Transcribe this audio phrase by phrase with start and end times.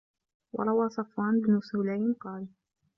[0.53, 2.47] وَرَوَى صَفْوَانُ بْنُ سُلَيْمٍ قَالَ